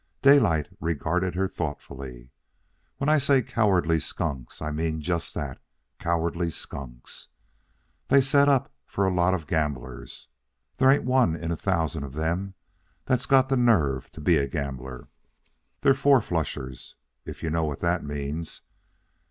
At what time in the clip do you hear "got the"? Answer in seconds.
13.27-13.57